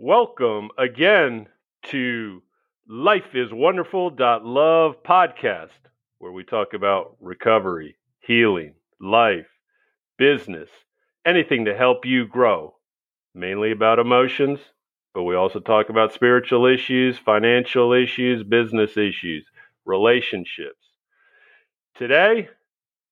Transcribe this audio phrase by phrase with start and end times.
[0.00, 1.48] Welcome again
[1.86, 2.40] to
[2.86, 5.70] Life is Wonderful Love podcast,
[6.18, 9.48] where we talk about recovery, healing, life,
[10.16, 10.70] business,
[11.26, 12.76] anything to help you grow,
[13.34, 14.60] mainly about emotions,
[15.14, 19.44] but we also talk about spiritual issues, financial issues, business issues,
[19.84, 20.86] relationships.
[21.96, 22.48] Today,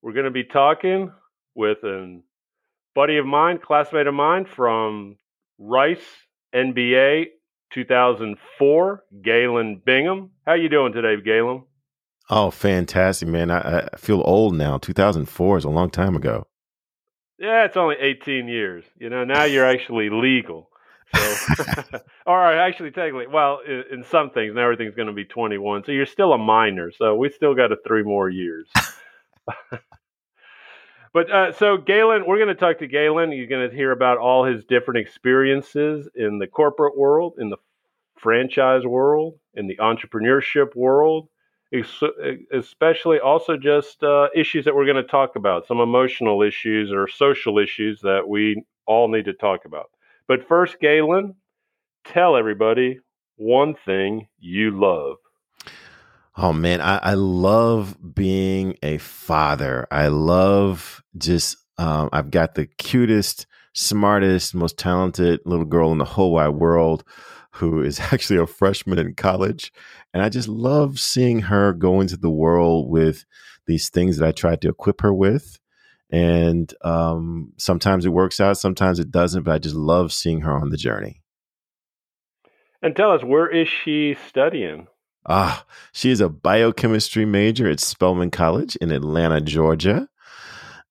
[0.02, 1.10] we're going to be talking
[1.56, 2.20] with a
[2.94, 5.16] buddy of mine, classmate of mine from
[5.58, 7.26] Rice MBA
[7.72, 10.30] 2004, Galen Bingham.
[10.46, 11.64] How you doing today, Galen?
[12.28, 13.50] Oh, fantastic, man!
[13.50, 14.78] I, I, feel old now.
[14.78, 16.46] 2004 is a long time ago.
[17.38, 18.84] Yeah, it's only 18 years.
[18.98, 20.70] You know, now you're actually legal.
[21.14, 21.36] So,
[22.26, 25.84] all right, actually, technically, well, in, in some things, now everything's going to be 21.
[25.84, 26.90] So you're still a minor.
[26.90, 28.68] So we still got a three more years.
[31.16, 33.32] but uh, so Galen, we're going to talk to Galen.
[33.32, 37.56] You're going to hear about all his different experiences in the corporate world, in the
[38.18, 41.30] franchise world, in the entrepreneurship world,
[42.52, 47.08] especially also just uh, issues that we're going to talk about, some emotional issues or
[47.08, 49.86] social issues that we all need to talk about.
[50.28, 51.34] But first, Galen,
[52.04, 53.00] tell everybody
[53.36, 55.16] one thing you love.
[56.38, 59.86] Oh man, I, I love being a father.
[59.90, 66.04] I love just um, I've got the cutest, smartest, most talented little girl in the
[66.04, 67.04] whole wide world
[67.52, 69.72] who is actually a freshman in college.
[70.12, 73.24] And I just love seeing her go into the world with
[73.66, 75.58] these things that I tried to equip her with.
[76.10, 80.52] And um, sometimes it works out, sometimes it doesn't, but I just love seeing her
[80.52, 81.22] on the journey.
[82.82, 84.86] And tell us, where is she studying?
[85.28, 90.08] Ah, she is a biochemistry major at Spelman College in Atlanta, Georgia.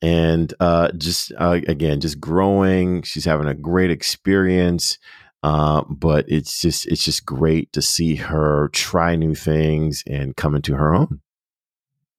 [0.02, 3.02] And uh, just uh, again, just growing.
[3.04, 4.98] She's having a great experience.
[5.42, 10.56] Uh, but it's just it's just great to see her try new things and come
[10.56, 11.22] into her own.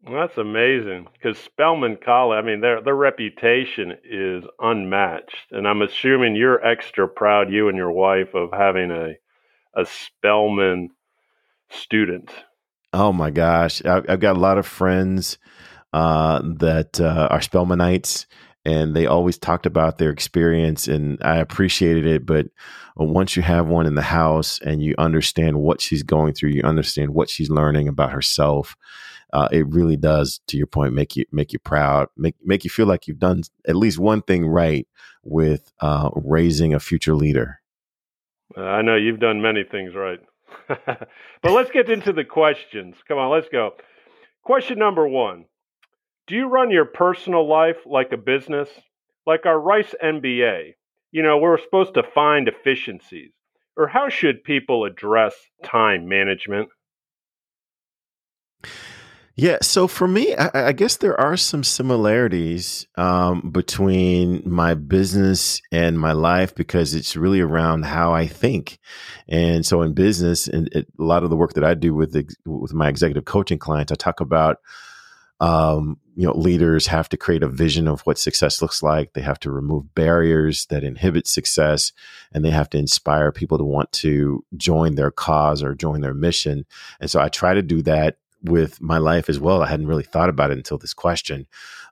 [0.04, 5.82] Well, that's amazing because Spelman College, I mean, their their reputation is unmatched, and I'm
[5.82, 9.14] assuming you're extra proud, you and your wife, of having a
[9.74, 10.90] a Spelman
[11.70, 12.30] student.
[12.92, 15.38] Oh my gosh, I've, I've got a lot of friends
[15.92, 18.26] uh, that uh, are Spelmanites,
[18.64, 22.26] and they always talked about their experience, and I appreciated it.
[22.26, 22.46] But
[22.96, 26.62] once you have one in the house and you understand what she's going through, you
[26.62, 28.76] understand what she's learning about herself.
[29.32, 32.70] Uh, it really does, to your point, make you make you proud, make make you
[32.70, 34.86] feel like you've done at least one thing right
[35.22, 37.60] with uh, raising a future leader.
[38.56, 40.20] I know you've done many things right.
[40.68, 42.96] but let's get into the questions.
[43.06, 43.74] Come on, let's go.
[44.42, 45.46] Question number one
[46.26, 48.68] Do you run your personal life like a business?
[49.26, 50.74] Like our Rice MBA,
[51.10, 53.32] you know, we're supposed to find efficiencies.
[53.76, 55.34] Or how should people address
[55.64, 56.68] time management?
[59.38, 65.60] Yeah, so for me, I, I, guess there are some similarities um, between my business
[65.70, 68.78] and my life because it's really around how I think.
[69.28, 72.16] And so in business, and it, a lot of the work that I do with
[72.46, 74.56] with my executive coaching clients, I talk about
[75.38, 79.12] um, you know leaders have to create a vision of what success looks like.
[79.12, 81.92] They have to remove barriers that inhibit success,
[82.32, 86.14] and they have to inspire people to want to join their cause or join their
[86.14, 86.64] mission.
[87.00, 88.16] And so I try to do that
[88.48, 89.62] with my life as well.
[89.62, 91.46] I hadn't really thought about it until this question.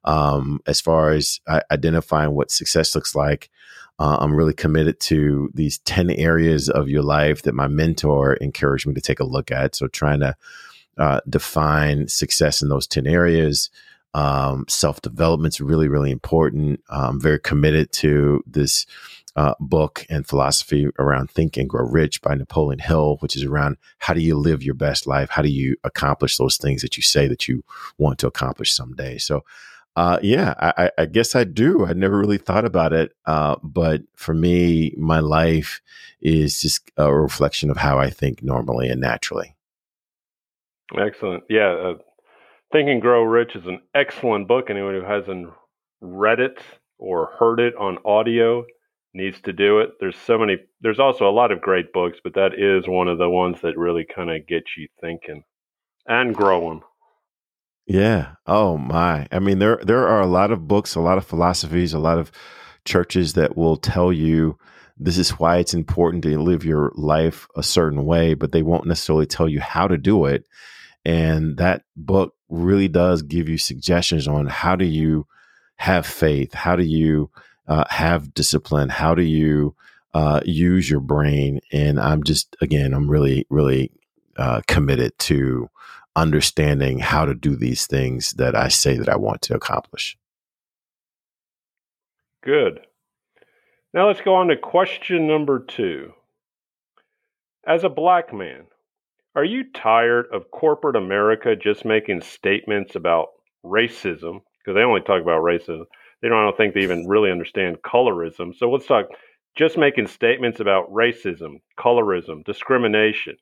[0.05, 3.51] Um, as far as uh, identifying what success looks like,
[3.99, 8.87] uh, I'm really committed to these 10 areas of your life that my mentor encouraged
[8.87, 9.77] me to take a look at.
[9.77, 10.35] So, trying to
[10.99, 13.71] uh, define success in those 10 areas.
[14.15, 16.81] Um, Self is really, really important.
[16.89, 18.87] I'm very committed to this
[19.37, 23.77] uh, book and philosophy around Think and Grow Rich by Napoleon Hill, which is around
[23.99, 25.31] how do you live your best life?
[25.31, 27.65] How do you accomplish those things that you say that you
[27.99, 29.19] want to accomplish someday?
[29.19, 29.45] So,
[29.97, 31.85] uh, yeah, I, I, guess I do.
[31.85, 33.13] I never really thought about it.
[33.27, 35.81] Uh, but for me, my life
[36.21, 39.55] is just a reflection of how I think normally and naturally.
[40.97, 41.45] Excellent.
[41.49, 41.71] Yeah.
[41.71, 41.95] Uh,
[42.75, 44.69] think and Grow Rich is an excellent book.
[44.69, 45.49] Anyone who hasn't
[46.01, 46.59] read it
[46.99, 48.65] or heard it on audio
[49.15, 49.91] needs to do it.
[50.01, 50.57] There's so many.
[50.81, 53.79] There's also a lot of great books, but that is one of the ones that
[53.79, 55.45] really kind of gets you thinking
[56.07, 56.81] and growing.
[57.87, 58.33] Yeah.
[58.45, 59.29] Oh my.
[59.31, 62.19] I mean, there there are a lot of books, a lot of philosophies, a lot
[62.19, 62.33] of
[62.85, 64.59] churches that will tell you
[64.97, 68.87] this is why it's important to live your life a certain way, but they won't
[68.87, 70.45] necessarily tell you how to do it.
[71.05, 75.27] And that book really does give you suggestions on how do you
[75.77, 76.55] have faith?
[76.55, 77.31] How do you
[77.67, 78.89] uh, have discipline?
[78.89, 79.75] How do you
[80.15, 81.61] uh, use your brain.
[81.73, 83.91] And I'm just, again, I'm really, really
[84.37, 85.69] uh, committed to
[86.17, 90.17] understanding how to do these things that I say that I want to accomplish.
[92.45, 92.87] Good.
[93.93, 96.13] Now let's go on to question number two.
[97.67, 98.67] As a black man,
[99.35, 103.29] are you tired of corporate America just making statements about
[103.65, 104.41] racism?
[104.59, 105.85] Because they only talk about racism.
[106.23, 108.55] They don't, I don't think they even really understand colorism.
[108.57, 109.07] So let's talk
[109.57, 113.37] just making statements about racism, colorism, discrimination.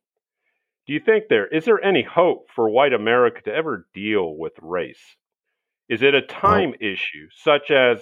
[0.86, 4.52] Do you think there is there any hope for white America to ever deal with
[4.60, 5.16] race?
[5.88, 8.00] Is it a time issue such as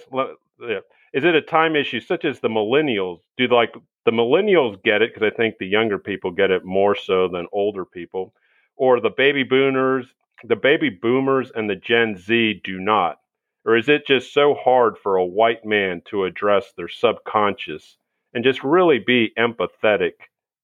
[1.13, 3.19] is it a time issue such as the millennials?
[3.37, 3.73] Do like
[4.05, 7.47] the millennials get it because I think the younger people get it more so than
[7.51, 8.33] older people,
[8.75, 10.07] or the baby boomers,
[10.43, 13.17] the baby boomers and the Gen Z do not?
[13.63, 17.97] Or is it just so hard for a white man to address their subconscious
[18.33, 20.13] and just really be empathetic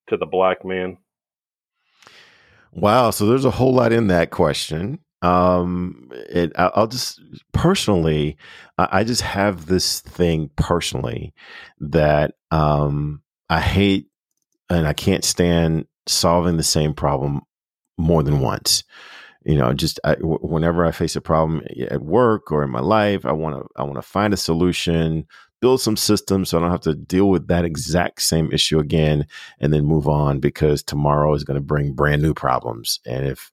[0.07, 0.97] to the black man?
[2.71, 3.11] Wow.
[3.11, 4.99] So there's a whole lot in that question.
[5.21, 7.19] Um, it, I'll just
[7.51, 8.37] personally,
[8.77, 11.33] I just have this thing personally
[11.79, 14.07] that um, I hate
[14.69, 17.41] and I can't stand solving the same problem
[17.97, 18.83] more than once.
[19.45, 22.81] You know, just I, w- whenever I face a problem at work or in my
[22.81, 25.25] life, I want to I want to find a solution,
[25.61, 29.25] build some systems so I don't have to deal with that exact same issue again
[29.59, 32.99] and then move on because tomorrow is going to bring brand new problems.
[33.05, 33.51] And if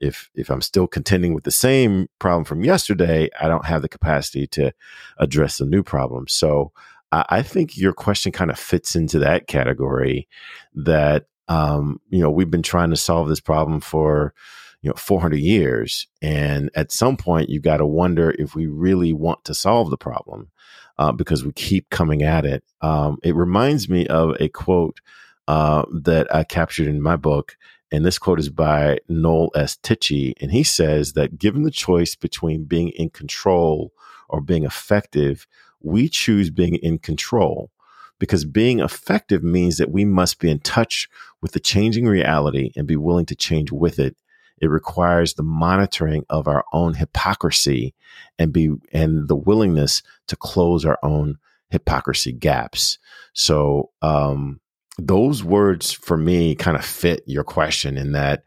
[0.00, 3.88] if if I'm still contending with the same problem from yesterday, I don't have the
[3.88, 4.72] capacity to
[5.18, 6.28] address the new problem.
[6.28, 6.72] So
[7.12, 10.28] I, I think your question kind of fits into that category
[10.74, 14.34] that um, you know we've been trying to solve this problem for
[14.82, 19.12] you know 400 years and at some point you've got to wonder if we really
[19.12, 20.50] want to solve the problem
[20.98, 25.00] uh, because we keep coming at it um, it reminds me of a quote
[25.48, 27.56] uh, that i captured in my book
[27.90, 29.76] and this quote is by Noel S.
[29.76, 30.34] Tichy.
[30.40, 33.92] And he says that given the choice between being in control
[34.28, 35.46] or being effective,
[35.80, 37.70] we choose being in control
[38.18, 41.08] because being effective means that we must be in touch
[41.40, 44.16] with the changing reality and be willing to change with it.
[44.60, 47.94] It requires the monitoring of our own hypocrisy
[48.38, 51.38] and be and the willingness to close our own
[51.70, 52.98] hypocrisy gaps.
[53.34, 54.60] So um,
[54.98, 58.42] those words for me kind of fit your question in that,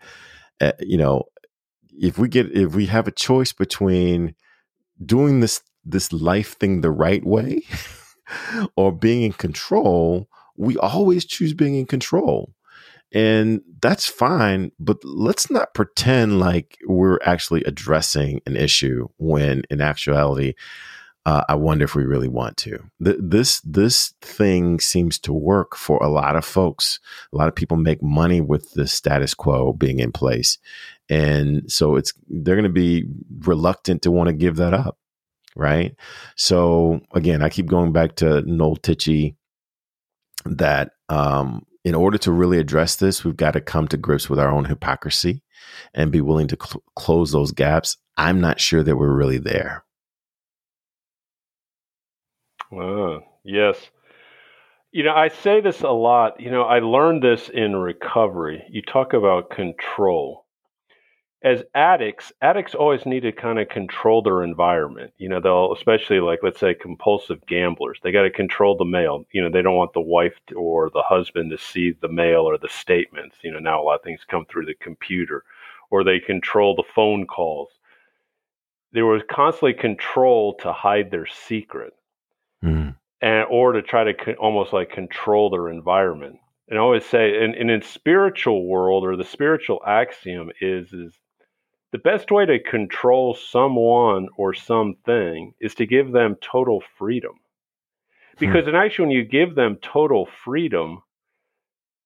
[0.60, 1.24] uh, you know,
[1.90, 4.36] if we get if we have a choice between
[5.04, 7.62] doing this this life thing the right way
[8.76, 10.28] or being in control,
[10.58, 12.54] we always choose being in control.
[13.14, 19.82] And that's fine, but let's not pretend like we're actually addressing an issue when in
[19.82, 20.54] actuality,
[21.26, 22.84] uh, I wonder if we really want to.
[23.04, 27.00] Th- this this thing seems to work for a lot of folks.
[27.32, 30.58] A lot of people make money with the status quo being in place,
[31.10, 33.06] and so it's they're going to be
[33.40, 34.98] reluctant to want to give that up,
[35.56, 35.96] right?
[36.36, 39.36] So again, I keep going back to Noel Tichy
[40.46, 44.40] that um, in order to really address this, we've got to come to grips with
[44.40, 45.44] our own hypocrisy
[45.94, 47.98] and be willing to cl- close those gaps.
[48.18, 49.84] I'm not sure that we're really there.
[52.72, 53.90] Uh, yes.
[54.92, 56.40] You know, I say this a lot.
[56.40, 58.64] You know, I learned this in recovery.
[58.70, 60.46] You talk about control.
[61.44, 65.12] As addicts, addicts always need to kind of control their environment.
[65.18, 69.26] You know, they'll, especially like, let's say, compulsive gamblers, they got to control the mail.
[69.32, 72.58] You know, they don't want the wife or the husband to see the mail or
[72.58, 73.38] the statements.
[73.44, 75.44] You know, now a lot of things come through the computer,
[75.90, 77.70] or they control the phone calls.
[78.94, 81.94] There was constantly control to hide their secret
[82.64, 82.96] mm.
[83.22, 86.38] and or to try to co- almost like control their environment.
[86.68, 91.20] And I always say, and, and in spiritual world or the spiritual axiom is is
[91.92, 97.34] the best way to control someone or something is to give them total freedom.
[98.38, 98.46] Hmm.
[98.46, 101.04] Because in actually, when you give them total freedom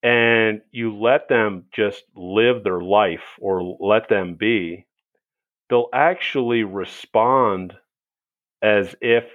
[0.01, 4.85] and you let them just live their life or let them be,
[5.69, 7.73] they'll actually respond
[8.61, 9.25] as if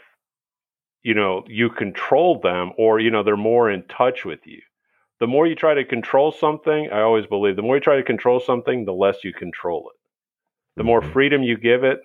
[1.02, 4.61] you know you control them or you know they're more in touch with you.
[5.21, 8.02] The more you try to control something i always believe the more you try to
[8.02, 9.99] control something the less you control it.
[10.76, 11.12] The more mm-hmm.
[11.12, 12.00] freedom you give it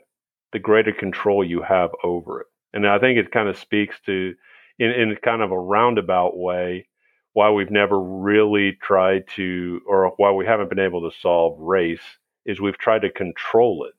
[0.51, 2.47] the greater control you have over it.
[2.73, 4.33] And i think it kind of speaks to
[4.79, 6.87] in, in kind of a roundabout way
[7.35, 11.99] why we've never really tried to or why we haven't been able to solve race
[12.45, 13.93] is we've tried to control it.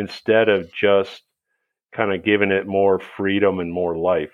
[0.00, 1.22] Instead of just
[1.94, 4.32] kind of giving it more freedom and more life.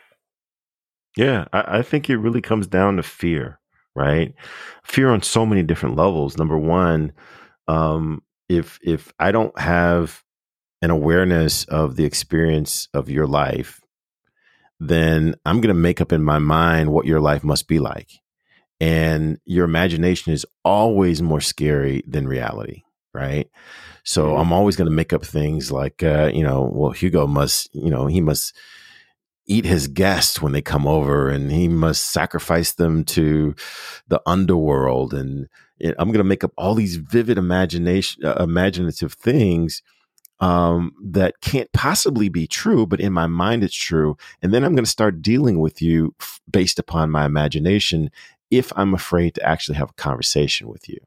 [1.17, 3.59] Yeah, I, I think it really comes down to fear,
[3.95, 4.35] right?
[4.85, 6.39] Fear on so many different levels.
[6.39, 7.13] Number one,
[7.67, 10.23] um, if if I don't have
[10.81, 13.81] an awareness of the experience of your life,
[14.81, 18.11] then I'm going to make up in my mind what your life must be like.
[18.81, 23.49] And your imagination is always more scary than reality, right?
[24.05, 27.69] So I'm always going to make up things like, uh, you know, well, Hugo must,
[27.75, 28.55] you know, he must
[29.47, 33.55] eat his guests when they come over and he must sacrifice them to
[34.07, 35.15] the underworld.
[35.15, 35.49] And
[35.81, 39.83] I'm going to make up all these vivid imagination, uh, imaginative things
[40.41, 44.17] um, that can't possibly be true, but in my mind it's true.
[44.43, 48.11] And then I'm going to start dealing with you f- based upon my imagination
[48.51, 50.99] if I'm afraid to actually have a conversation with you.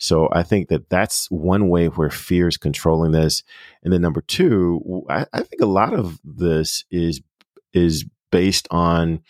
[0.00, 3.42] So I think that that's one way where fear is controlling this.
[3.84, 7.20] And then number two, I, I think a lot of this is
[7.72, 9.20] is based on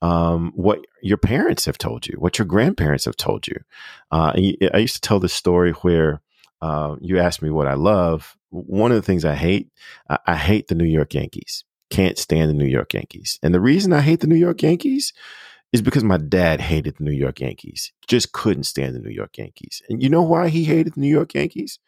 [0.00, 3.56] um, what your parents have told you, what your grandparents have told you.
[4.12, 4.32] Uh,
[4.72, 6.22] I used to tell this story where
[6.60, 8.36] uh, you asked me what I love.
[8.50, 9.70] One of the things I hate,
[10.08, 11.64] I, I hate the New York Yankees.
[11.90, 13.40] Can't stand the New York Yankees.
[13.42, 15.12] And the reason I hate the New York Yankees
[15.72, 17.92] is because my dad hated the New York Yankees.
[18.06, 19.82] Just couldn't stand the New York Yankees.
[19.88, 21.78] And you know why he hated the New York Yankees?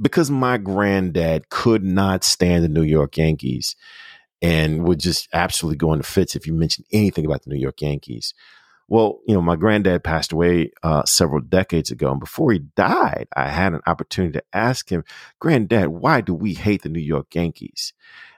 [0.00, 3.74] Because my granddad could not stand the New York Yankees
[4.40, 7.82] and would just absolutely go into fits if you mentioned anything about the New York
[7.82, 8.34] Yankees.
[8.86, 13.26] Well, you know, my granddad passed away uh, several decades ago, and before he died,
[13.36, 15.04] I had an opportunity to ask him,
[15.40, 17.92] "Granddad, why do we hate the New York Yankees?"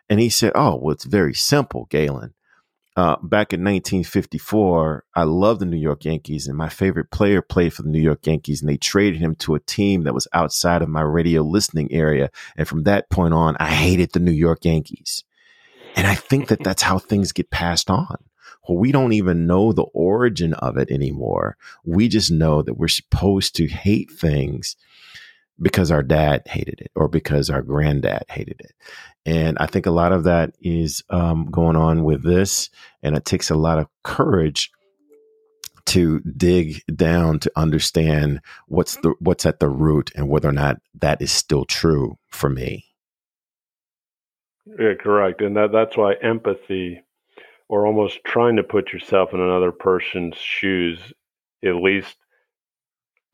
[0.08, 2.34] And he said, "Oh, well, it's very simple, Galen.
[2.96, 7.72] Uh, back in 1954, I loved the New York Yankees, and my favorite player played
[7.72, 10.82] for the New York Yankees, and they traded him to a team that was outside
[10.82, 12.30] of my radio listening area.
[12.56, 15.22] And from that point on, I hated the New York Yankees.
[15.94, 18.16] And I think that that's how things get passed on.
[18.68, 21.56] Well, we don't even know the origin of it anymore.
[21.84, 24.76] We just know that we're supposed to hate things
[25.60, 28.72] because our dad hated it or because our granddad hated it.
[29.26, 32.70] And I think a lot of that is um, going on with this.
[33.02, 34.70] And it takes a lot of courage
[35.86, 40.80] to dig down to understand what's the what's at the root and whether or not
[41.00, 42.84] that is still true for me.
[44.78, 45.40] Yeah, correct.
[45.40, 47.02] And that that's why empathy
[47.68, 51.12] or almost trying to put yourself in another person's shoes,
[51.64, 52.16] at least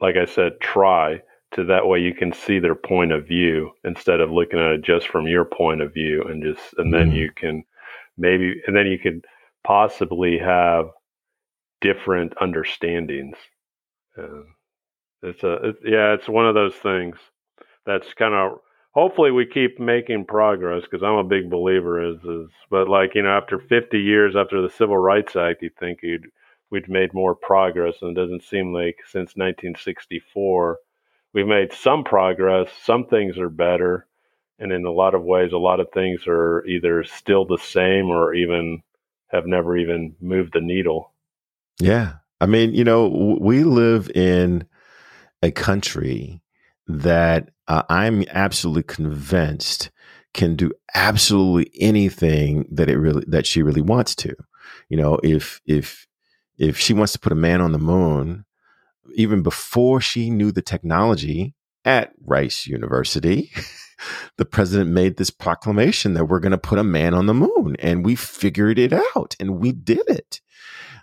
[0.01, 1.23] like I said, try
[1.57, 4.83] to that way you can see their point of view instead of looking at it
[4.83, 7.17] just from your point of view and just and then mm-hmm.
[7.17, 7.65] you can
[8.17, 9.25] maybe and then you could
[9.65, 10.87] possibly have
[11.81, 13.37] different understandings.
[14.17, 14.43] Uh,
[15.23, 17.17] it's a it, yeah, it's one of those things
[17.87, 18.59] that's kind of
[18.93, 23.23] hopefully we keep making progress because I'm a big believer is is but like you
[23.23, 26.27] know after 50 years after the Civil Rights Act you think you'd
[26.71, 30.79] we'd made more progress and it doesn't seem like since 1964
[31.35, 34.07] we've made some progress some things are better
[34.59, 38.07] and in a lot of ways a lot of things are either still the same
[38.07, 38.83] or even
[39.29, 41.13] have never even moved the needle
[41.81, 44.67] yeah i mean you know we live in
[45.43, 46.41] a country
[46.87, 49.91] that uh, I'm absolutely convinced
[50.35, 54.35] can do absolutely anything that it really that she really wants to.
[54.89, 56.07] You know, if if
[56.59, 58.45] if she wants to put a man on the moon,
[59.15, 63.51] even before she knew the technology at Rice University,
[64.37, 67.77] the president made this proclamation that we're going to put a man on the moon,
[67.79, 70.41] and we figured it out, and we did it.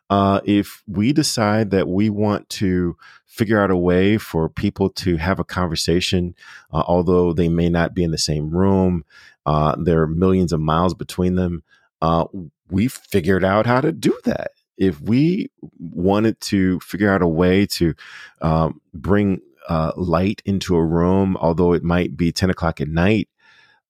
[0.10, 2.96] Uh, if we decide that we want to
[3.26, 6.36] figure out a way for people to have a conversation,
[6.72, 9.04] uh, although they may not be in the same room,
[9.46, 11.64] uh, there are millions of miles between them.
[12.02, 12.26] Uh,
[12.70, 14.52] we figured out how to do that.
[14.78, 17.94] If we wanted to figure out a way to
[18.42, 23.30] um, bring uh, light into a room, although it might be 10 o'clock at night,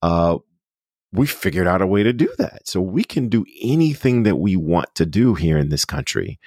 [0.02, 0.38] uh,
[1.13, 2.68] we figured out a way to do that.
[2.68, 6.40] So we can do anything that we want to do here in this country.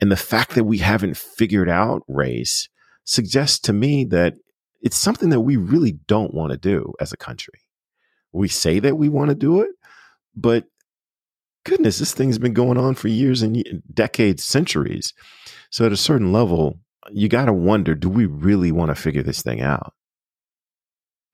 [0.00, 2.68] And the fact that we haven't figured out race
[3.04, 4.34] suggests to me that
[4.80, 7.60] it's something that we really don't want to do as a country.
[8.32, 9.70] We say that we want to do it,
[10.34, 10.64] but
[11.66, 15.12] goodness, this thing's been going on for years and decades, centuries.
[15.70, 16.78] So at a certain level,
[17.10, 19.92] you got to wonder do we really want to figure this thing out?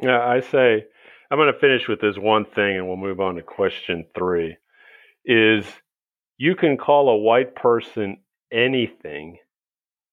[0.01, 0.85] Yeah, I say
[1.31, 4.57] I'm going to finish with this one thing and we'll move on to question three.
[5.25, 5.65] Is
[6.39, 8.17] you can call a white person
[8.51, 9.39] anything,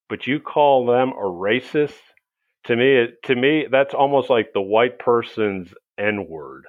[0.09, 1.97] but you call them a racist.
[2.65, 6.65] To me, to me, that's almost like the white person's N word.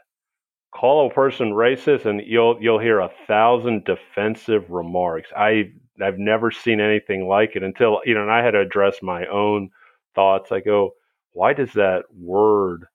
[0.73, 5.31] Call a person racist and you'll you'll hear a thousand defensive remarks.
[5.37, 5.73] I
[6.03, 9.27] I've never seen anything like it until you know, and I had to address my
[9.27, 9.71] own
[10.15, 10.53] thoughts.
[10.53, 10.93] I go,
[11.33, 12.87] why does that word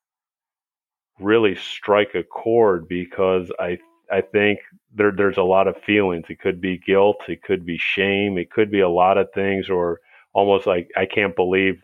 [1.19, 2.87] really strike a chord?
[2.87, 3.77] Because I
[4.11, 4.59] I think
[4.93, 6.25] there there's a lot of feelings.
[6.29, 9.69] It could be guilt, it could be shame, it could be a lot of things,
[9.69, 9.99] or
[10.33, 11.81] almost like I can't believe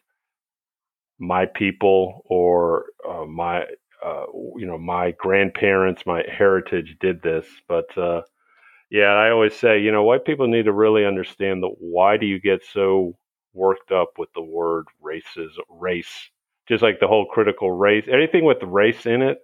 [1.20, 3.66] my people or uh, my
[4.04, 7.46] uh, you know my grandparents, my heritage did this.
[7.68, 8.22] But uh,
[8.90, 12.26] yeah, I always say you know white people need to really understand that why do
[12.26, 13.18] you get so
[13.54, 16.30] worked up with the word races race
[16.70, 19.40] just like the whole critical race anything with race in it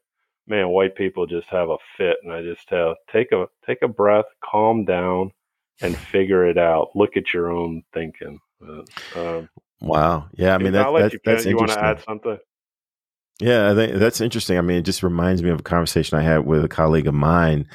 [0.47, 3.87] man white people just have a fit and i just tell take a take a
[3.87, 5.29] breath calm down
[5.81, 6.89] and figure it out.
[6.95, 8.39] Look at your own thinking.
[9.15, 9.49] Um,
[9.81, 10.27] wow.
[10.33, 12.37] Yeah i mean that, that, you, that's you want to add something
[13.39, 14.57] yeah, I think that's interesting.
[14.57, 17.13] I mean, it just reminds me of a conversation I had with a colleague of
[17.13, 17.67] mine,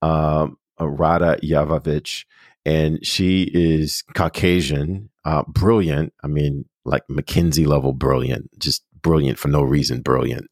[0.00, 2.24] um, Rada Yavovich,
[2.64, 6.12] and she is Caucasian, uh, brilliant.
[6.22, 10.48] I mean, like McKinsey level brilliant, just brilliant for no reason, brilliant.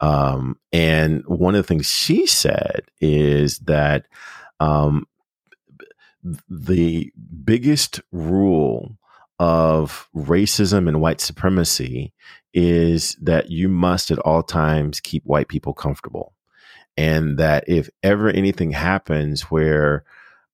[0.00, 4.06] Um, and one of the things she said is that
[4.60, 5.06] um,
[6.48, 7.12] the
[7.44, 8.98] biggest rule
[9.44, 12.14] of racism and white supremacy
[12.54, 16.32] is that you must at all times keep white people comfortable.
[16.96, 20.04] And that if ever anything happens where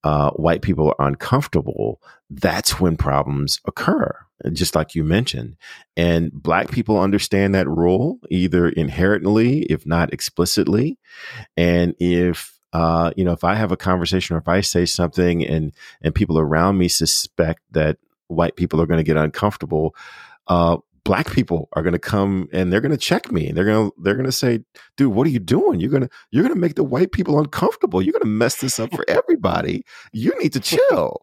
[0.03, 4.13] uh, white people are uncomfortable, that's when problems occur,
[4.53, 5.57] just like you mentioned.
[5.97, 10.99] And black people understand that rule either inherently, if not explicitly.
[11.57, 15.47] And if uh, you know, if I have a conversation or if I say something
[15.47, 17.99] and and people around me suspect that
[18.31, 19.95] white people are going to get uncomfortable,
[20.49, 23.53] uh, black people are going to come and they're going to check me.
[23.53, 24.61] They're going to they're going to say,
[24.97, 25.81] "Dude, what are you doing?
[25.81, 28.03] You're going to you're going to make the white people uncomfortable.
[28.03, 29.85] You're going to mess this up for everybody.
[30.13, 31.23] You need to chill."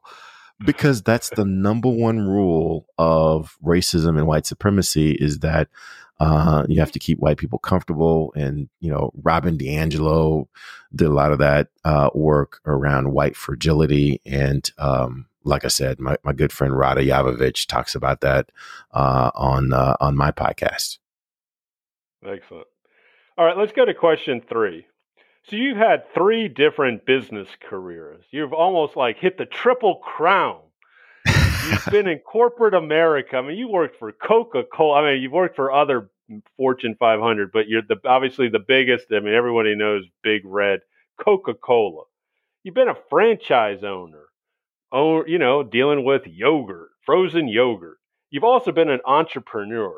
[0.66, 5.68] Because that's the number one rule of racism and white supremacy is that
[6.20, 8.34] uh, you have to keep white people comfortable.
[8.36, 10.48] And, you know, Robin DiAngelo
[10.96, 14.20] did a lot of that uh, work around white fragility.
[14.26, 18.52] And um, like I said, my, my good friend Rada Yavovich talks about that
[18.92, 21.00] uh, on uh, on my podcast.
[22.26, 22.68] Excellent.
[23.38, 24.86] All right, let's go to question three.
[25.50, 28.26] So you've had three different business careers.
[28.32, 30.60] You've almost like hit the triple crown.
[31.26, 33.38] You've been in corporate America.
[33.38, 35.02] I mean, you worked for Coca Cola.
[35.02, 36.10] I mean, you've worked for other
[36.58, 39.06] Fortune 500, but you're the obviously the biggest.
[39.12, 40.82] I mean, everybody knows Big Red,
[41.18, 42.04] Coca Cola.
[42.64, 44.27] You've been a franchise owner
[44.91, 47.97] oh, you know, dealing with yogurt, frozen yogurt.
[48.30, 49.93] You've also been an entrepreneur.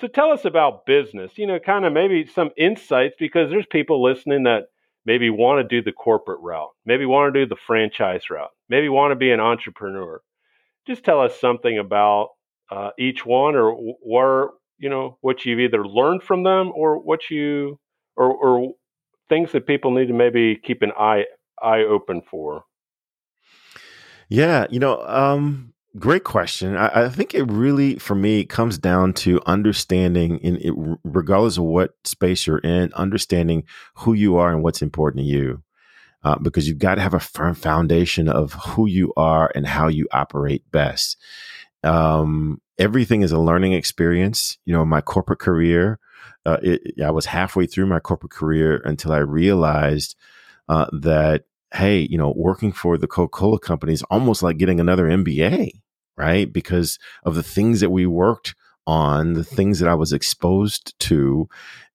[0.00, 4.02] So tell us about business, you know, kind of maybe some insights because there's people
[4.02, 4.64] listening that
[5.06, 8.88] maybe want to do the corporate route, maybe want to do the franchise route, maybe
[8.88, 10.20] want to be an entrepreneur.
[10.86, 12.30] Just tell us something about
[12.70, 13.72] uh, each one or
[14.02, 14.48] where,
[14.78, 17.78] you know, what you've either learned from them or what you,
[18.16, 18.72] or, or
[19.28, 21.24] things that people need to maybe keep an eye,
[21.62, 22.64] eye open for.
[24.28, 26.76] Yeah, you know, um, great question.
[26.76, 31.64] I, I, think it really, for me, comes down to understanding, in it, regardless of
[31.64, 35.62] what space you're in, understanding who you are and what's important to you.
[36.22, 39.88] Uh, because you've got to have a firm foundation of who you are and how
[39.88, 41.18] you operate best.
[41.82, 44.56] Um, everything is a learning experience.
[44.64, 45.98] You know, my corporate career,
[46.46, 50.16] uh, it, I was halfway through my corporate career until I realized
[50.66, 54.80] uh, that hey, you know, working for the Coca Cola company is almost like getting
[54.80, 55.70] another MBA,
[56.16, 56.52] right?
[56.52, 58.54] Because of the things that we worked
[58.86, 61.48] on, the things that I was exposed to,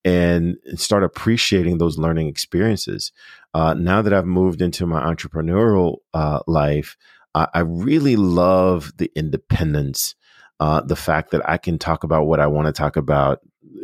[0.03, 3.11] and start appreciating those learning experiences.
[3.53, 6.97] Uh, now that I've moved into my entrepreneurial uh, life,
[7.33, 10.15] I, I really love the independence
[10.59, 13.39] uh, the fact that I can talk about what I want to talk about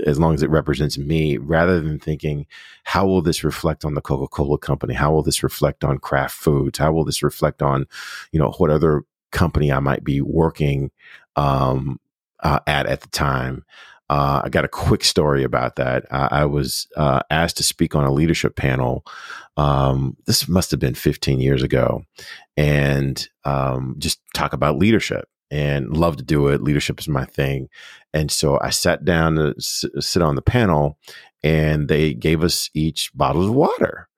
[0.05, 2.45] as long as it represents me, rather than thinking,
[2.83, 4.93] how will this reflect on the Coca Cola company?
[4.93, 6.79] How will this reflect on Kraft Foods?
[6.79, 7.85] How will this reflect on,
[8.31, 10.91] you know, what other company I might be working
[11.35, 11.99] um,
[12.41, 13.63] uh, at at the time?
[14.07, 16.05] Uh, I got a quick story about that.
[16.11, 19.03] I, I was uh, asked to speak on a leadership panel.
[19.57, 22.03] Um, this must have been 15 years ago,
[22.55, 26.61] and um, just talk about leadership and love to do it.
[26.61, 27.69] Leadership is my thing.
[28.13, 30.97] And so I sat down to s- sit on the panel
[31.43, 34.09] and they gave us each bottles of water.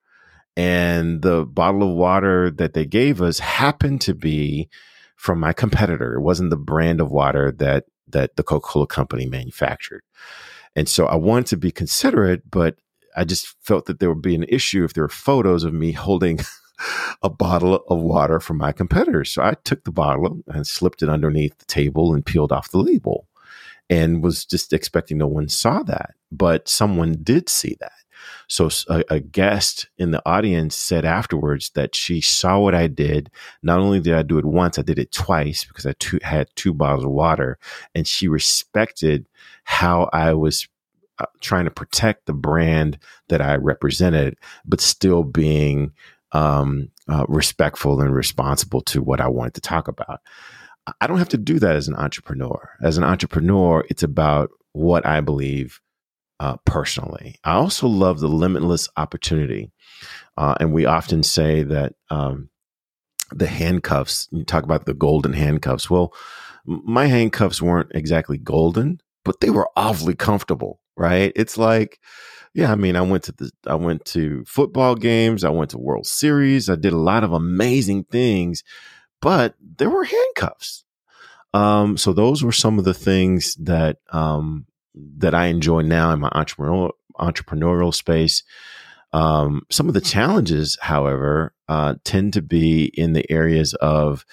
[0.56, 4.68] And the bottle of water that they gave us happened to be
[5.14, 6.14] from my competitor.
[6.14, 10.02] It wasn't the brand of water that that the Coca-Cola company manufactured.
[10.74, 12.76] And so I wanted to be considerate, but
[13.16, 15.92] I just felt that there would be an issue if there were photos of me
[15.92, 16.40] holding
[17.22, 19.30] a bottle of water from my competitors.
[19.30, 22.78] So I took the bottle and slipped it underneath the table and peeled off the
[22.78, 23.26] label
[23.90, 26.14] and was just expecting no one saw that.
[26.30, 27.92] But someone did see that.
[28.48, 33.30] So a, a, guest in the audience said afterwards that she saw what I did.
[33.62, 36.48] Not only did I do it once, I did it twice because I two, had
[36.56, 37.58] two bottles of water,
[37.94, 39.26] and she respected
[39.64, 40.66] how I was
[41.18, 45.92] uh, trying to protect the brand that I represented, but still being
[46.32, 50.20] um, uh, respectful and responsible to what I wanted to talk about.
[51.00, 52.70] I don't have to do that as an entrepreneur.
[52.82, 55.80] As an entrepreneur, it's about what I believe
[56.40, 57.36] uh, personally.
[57.44, 59.70] I also love the limitless opportunity.
[60.36, 62.48] Uh, and we often say that um,
[63.30, 65.90] the handcuffs, you talk about the golden handcuffs.
[65.90, 66.14] Well,
[66.64, 71.32] my handcuffs weren't exactly golden, but they were awfully comfortable, right?
[71.34, 71.98] It's like,
[72.54, 75.78] yeah, I mean, I went to the, I went to football games, I went to
[75.78, 78.64] World Series, I did a lot of amazing things,
[79.20, 80.84] but there were handcuffs.
[81.54, 84.66] Um, so those were some of the things that um,
[85.18, 88.42] that I enjoy now in my entrepreneurial entrepreneurial space.
[89.12, 94.24] Um, some of the challenges, however, uh, tend to be in the areas of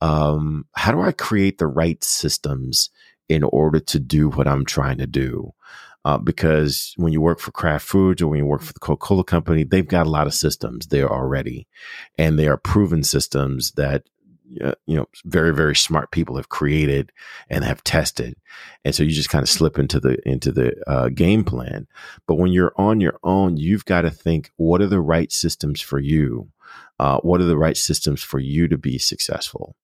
[0.00, 2.90] um, how do I create the right systems
[3.28, 5.52] in order to do what I'm trying to do.
[6.04, 9.06] Uh, because when you work for Kraft Foods or when you work for the Coca
[9.06, 11.66] Cola Company, they've got a lot of systems there already,
[12.16, 14.04] and they are proven systems that
[14.64, 17.12] uh, you know very very smart people have created
[17.48, 18.34] and have tested.
[18.84, 21.86] And so you just kind of slip into the into the uh, game plan.
[22.26, 25.80] But when you're on your own you've got to think what are the right systems
[25.80, 26.48] for you?
[26.98, 29.76] Uh, what are the right systems for you to be successful?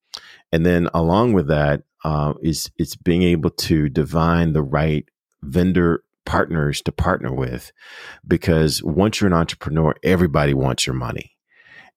[0.51, 5.09] And then along with that uh, is it's being able to divine the right
[5.43, 7.73] vendor partners to partner with
[8.27, 11.37] because once you're an entrepreneur everybody wants your money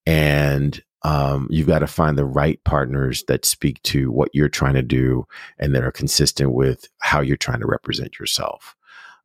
[0.05, 4.73] and um, you've got to find the right partners that speak to what you're trying
[4.73, 5.25] to do
[5.57, 8.75] and that are consistent with how you're trying to represent yourself.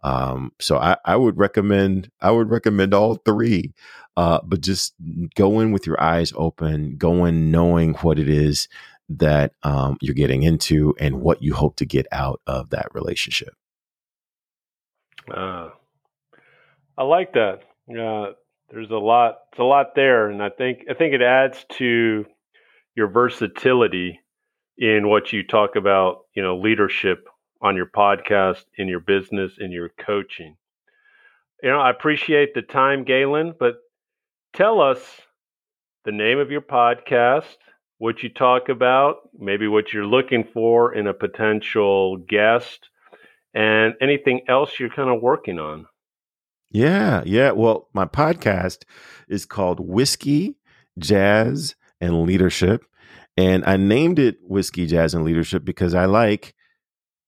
[0.03, 3.73] Um, so I, I, would recommend I would recommend all three,
[4.19, 4.95] uh, but just
[5.35, 8.69] go in with your eyes open, go in knowing what it is
[9.09, 13.55] that um, you're getting into and what you hope to get out of that relationship.
[15.33, 15.71] Uh,
[16.97, 17.61] I like that.
[17.89, 18.33] Uh,
[18.71, 22.25] there's a lot it's a lot there and i think i think it adds to
[22.97, 24.21] your versatility
[24.79, 27.27] in what you talk about you know leadership
[27.63, 30.57] on your podcast in your business in your coaching
[31.63, 33.75] you know i appreciate the time galen but
[34.55, 35.21] tell us
[36.05, 37.57] the name of your podcast
[37.99, 42.89] what you talk about maybe what you're looking for in a potential guest
[43.55, 45.87] and anything else you're kind of working on
[46.75, 47.53] yeah, yeah.
[47.53, 48.83] Well, my podcast
[49.29, 50.57] is called Whiskey,
[50.99, 52.85] Jazz, and Leadership.
[53.37, 56.53] And I named it Whiskey, Jazz, and Leadership because I like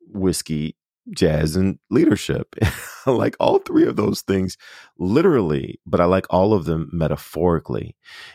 [0.08, 0.76] whiskey,
[1.14, 2.56] jazz, and leadership.
[3.06, 4.56] I like all three of those things
[4.98, 7.94] literally, but I like all of them metaphorically.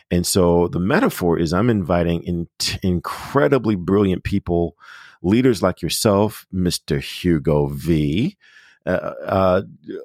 [0.09, 2.47] And so the metaphor is I'm inviting in
[2.83, 4.77] incredibly brilliant people,
[5.21, 7.01] leaders like yourself, Mr.
[7.01, 8.37] Hugo V
[8.85, 9.61] uh, uh,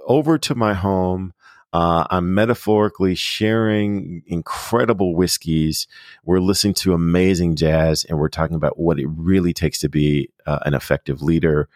[0.07, 1.33] over to my home.
[1.73, 5.87] Uh, I'm metaphorically sharing incredible whiskeys.
[6.25, 10.31] We're listening to amazing jazz, and we're talking about what it really takes to be
[10.47, 11.69] uh, an effective leader.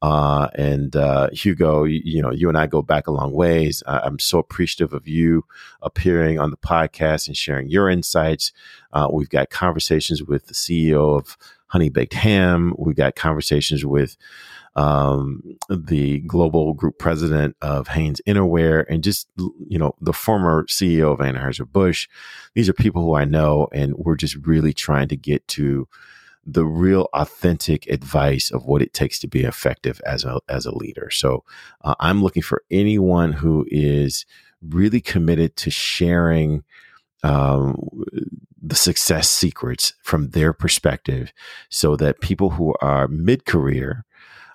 [0.00, 3.82] Uh, and uh, Hugo, you, you, know, you and I go back a long ways.
[3.86, 5.44] I'm so appreciative of you
[5.82, 8.52] appearing on the podcast and sharing your insights.
[9.12, 11.36] we've got conversations with the CEO of
[11.68, 12.74] Honey Baked Ham.
[12.78, 14.16] We've got conversations with
[14.78, 19.28] um, the global group president of Hanes Innerwear, and just
[19.66, 22.08] you know the former CEO of Anheuser Busch.
[22.54, 25.88] These are people who I know, and we're just really trying to get to
[26.44, 30.74] the real authentic advice of what it takes to be effective as a as a
[30.74, 31.10] leader.
[31.10, 31.44] So
[31.84, 34.24] uh, I'm looking for anyone who is
[34.62, 36.64] really committed to sharing
[37.22, 37.88] um,
[38.60, 41.32] the success secrets from their perspective
[41.68, 44.04] so that people who are mid career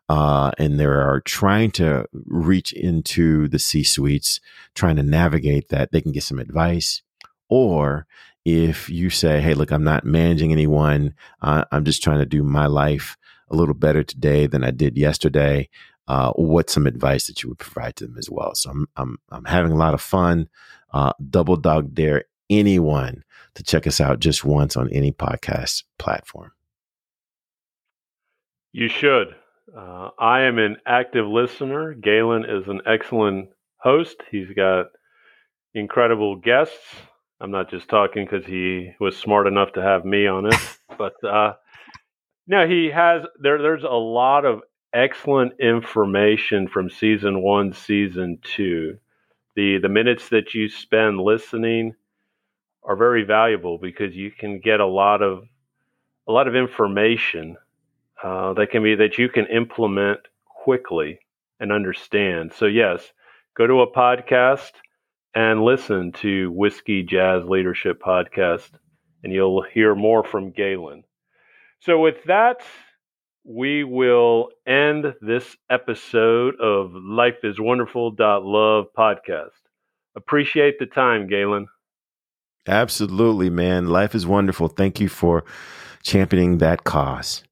[0.10, 4.42] uh, and they are trying to reach into the C suites,
[4.76, 7.02] trying to navigate that, they can get some advice.
[7.50, 8.06] Or
[8.46, 12.44] if you say, hey, look, I'm not managing anyone, uh, I'm just trying to do
[12.44, 13.18] my life
[13.50, 15.70] a little better today than I did yesterday.
[16.08, 18.56] Uh, what's some advice that you would provide to them as well?
[18.56, 20.50] So I'm I'm, I'm having a lot of fun.
[20.92, 23.24] Uh, double dog dare anyone
[23.56, 26.52] to check us out just once on any podcast platform.
[28.74, 29.36] You should.
[29.76, 31.94] Uh, I am an active listener.
[31.94, 34.18] Galen is an excellent host.
[34.30, 34.88] He's got
[35.74, 36.78] incredible guests.
[37.44, 41.22] I'm not just talking because he was smart enough to have me on it, but
[41.26, 41.56] uh,
[42.48, 43.62] no, he has there.
[43.62, 44.62] There's a lot of
[44.94, 48.98] excellent information from season one, season two.
[49.58, 51.96] The the minutes that you spend listening
[52.82, 55.44] are very valuable because you can get a lot of
[56.30, 57.58] a lot of information
[58.24, 61.20] uh, that can be that you can implement quickly
[61.60, 62.54] and understand.
[62.54, 63.12] So yes,
[63.58, 64.72] go to a podcast
[65.36, 68.70] and listen to Whiskey Jazz Leadership Podcast,
[69.24, 71.04] and you'll hear more from Galen.
[71.80, 72.62] So with that,
[73.44, 79.50] we will end this episode of Life is Wonderful Love podcast.
[80.16, 81.68] Appreciate the time, Galen.
[82.68, 83.88] Absolutely, man.
[83.88, 84.70] Life is wonderful.
[84.70, 85.44] Thank you for
[86.04, 87.44] championing that cause.